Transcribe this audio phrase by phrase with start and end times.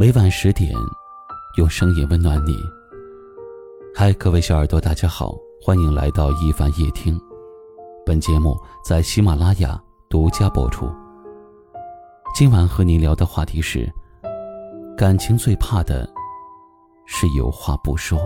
[0.00, 0.72] 每晚十点，
[1.56, 2.56] 用声音温暖你。
[3.92, 7.20] 嗨，各位小耳朵，大家好，欢迎来到一凡夜听。
[8.06, 9.76] 本节目在喜马拉雅
[10.08, 10.88] 独家播出。
[12.32, 13.92] 今晚和您聊的话题是：
[14.96, 16.08] 感情最怕的
[17.04, 18.20] 是有话不说。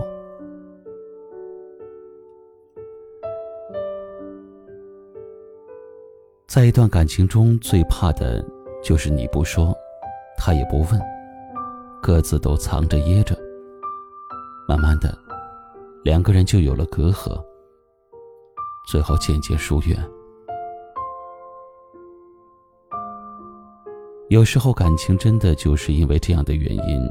[6.45, 8.45] 在一段感情中最怕的
[8.83, 9.75] 就是你不说，
[10.37, 11.01] 他也不问，
[12.03, 13.33] 各自都藏着掖着。
[14.67, 15.17] 慢慢的，
[16.03, 17.41] 两个人就有了隔阂，
[18.89, 19.97] 最后渐渐疏远。
[24.27, 27.09] 有时候感情真的就是因为这样的原因，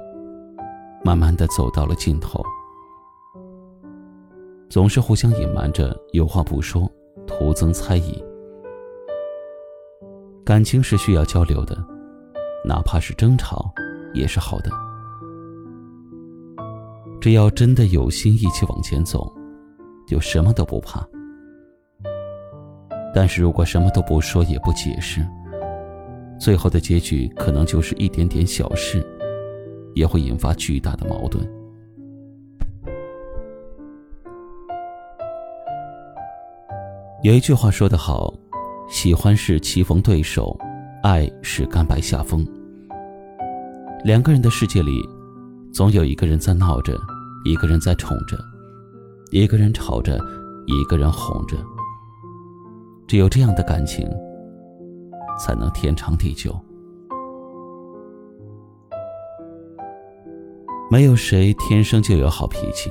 [1.03, 2.43] 慢慢的走到了尽头。
[4.69, 6.87] 总是互相隐瞒着，有话不说，
[7.27, 8.23] 徒增猜疑。
[10.45, 11.83] 感情是需要交流的，
[12.63, 13.73] 哪怕是争吵，
[14.13, 14.71] 也是好的。
[17.23, 19.33] 只要真的有心一起往前走，
[20.09, 21.07] 就什么都不怕。
[23.15, 25.25] 但是如果什么都不说也不解释，
[26.37, 29.07] 最后的结局可能就是一点点小事，
[29.95, 31.49] 也会引发巨大的矛盾。
[37.23, 38.35] 有一句话说得好。
[38.89, 40.59] 喜欢是棋逢对手，
[41.03, 42.47] 爱是甘拜下风。
[44.05, 45.01] 两个人的世界里，
[45.73, 47.01] 总有一个人在闹着，
[47.45, 48.39] 一个人在宠着，
[49.31, 50.19] 一个人吵着，
[50.67, 51.57] 一个人哄着。
[53.07, 54.09] 只有这样的感情，
[55.39, 56.59] 才能天长地久。
[60.91, 62.91] 没有谁天生就有好脾气，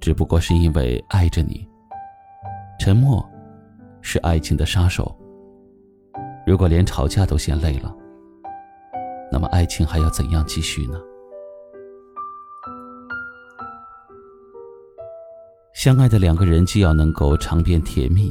[0.00, 1.66] 只不过是因为爱着你。
[2.78, 3.24] 沉默。
[4.08, 5.12] 是爱情的杀手。
[6.46, 7.92] 如果连吵架都嫌累了，
[9.32, 11.00] 那么爱情还要怎样继续呢？
[15.86, 18.28] 相爱的两个人既要能够尝遍甜蜜，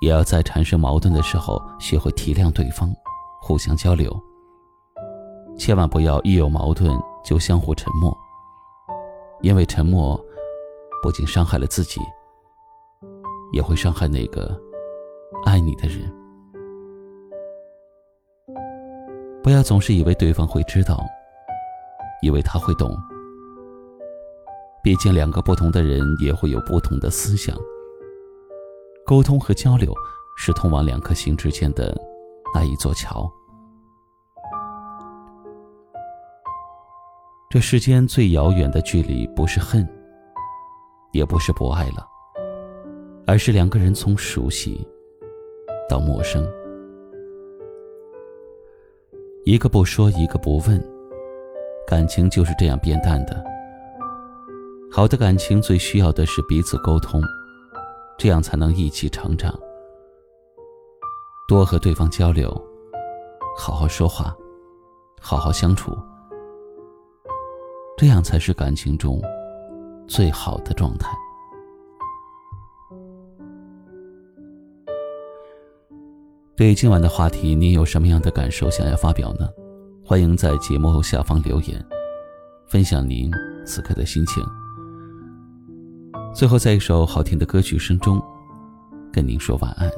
[0.00, 2.94] 也要在产生矛盾的时候学会体谅对方，
[3.42, 4.16] 互相交流。
[5.58, 8.16] 千万不要一有矛盾就相互沉默，
[9.42, 10.16] 因为沉默
[11.02, 12.00] 不仅伤害了自己。
[13.52, 14.56] 也会伤害那个
[15.44, 16.08] 爱你的人。
[19.42, 21.04] 不要总是以为对方会知道，
[22.22, 22.96] 以为他会懂。
[24.84, 27.56] 毕竟两个不同的人也会有不同的思想。
[29.06, 29.94] 沟通和交流
[30.36, 31.98] 是通往两颗心之间的
[32.54, 33.28] 那一座桥。
[37.48, 39.88] 这世间最遥远的距离，不是恨，
[41.12, 42.06] 也不是不爱了。
[43.26, 44.86] 而是两个人从熟悉
[45.88, 46.46] 到陌生，
[49.46, 50.78] 一个不说，一个不问，
[51.86, 53.53] 感情就是这样变淡的。
[54.96, 57.20] 好的感情最需要的是彼此沟通，
[58.16, 59.52] 这样才能一起成长。
[61.48, 62.48] 多和对方交流，
[63.58, 64.32] 好好说话，
[65.20, 65.98] 好好相处，
[67.98, 69.20] 这样才是感情中
[70.06, 71.08] 最好的状态。
[76.56, 79.48] 对今晚的话题，您有什么样的感受想要发表呢？
[80.04, 81.84] 欢迎在节目下方留言，
[82.68, 83.28] 分享您
[83.66, 84.40] 此刻的心情。
[86.34, 88.20] 最后，在一首好听的歌曲声中，
[89.12, 89.88] 跟您说晚安。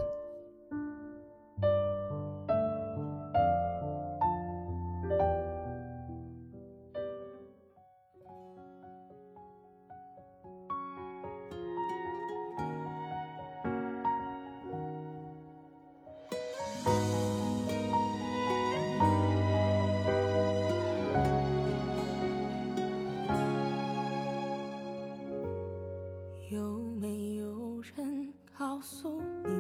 [26.57, 29.51] 有没有人告诉你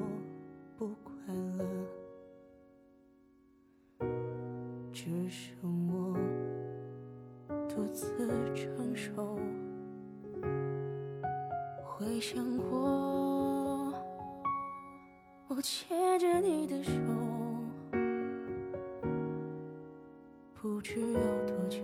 [0.00, 0.06] 我
[0.78, 1.12] 不快
[1.58, 1.66] 乐，
[4.90, 5.54] 只剩
[5.92, 6.16] 我
[7.68, 8.16] 独自
[8.54, 9.38] 承受。
[11.84, 13.92] 会想过，
[15.48, 16.90] 我牵着你的手，
[20.54, 21.82] 不知有多久，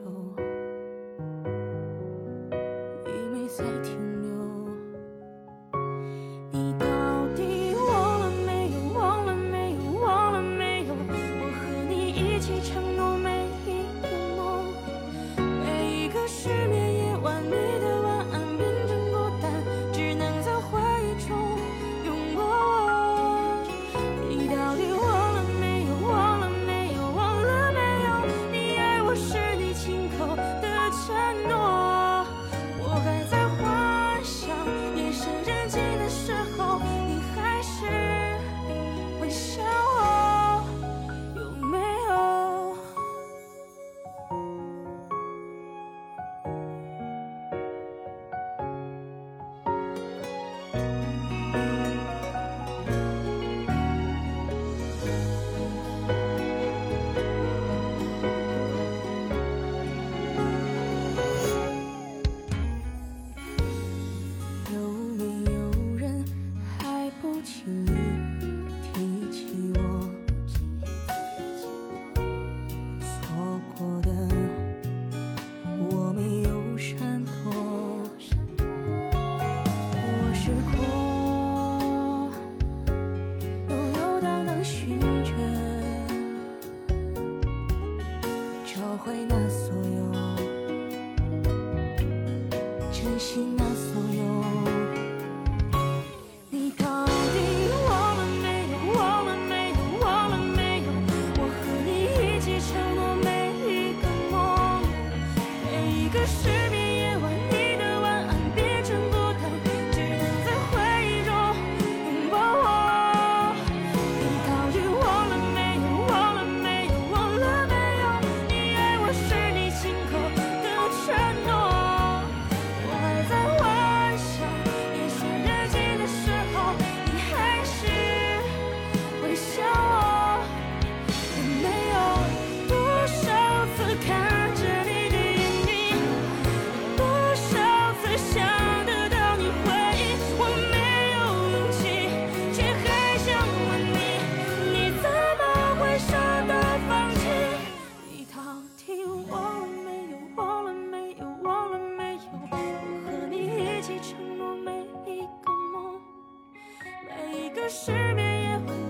[157.73, 158.82] 失眠也会